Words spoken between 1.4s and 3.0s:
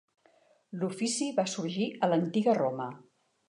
va sorgir a l'Antiga Roma.